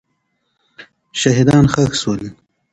[1.19, 2.21] شهیدان ښخ سول.